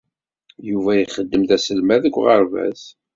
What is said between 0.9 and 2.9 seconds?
ixeddem d aselmad deg uɣerbaz.